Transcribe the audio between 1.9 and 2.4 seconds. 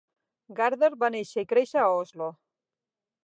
Oslo.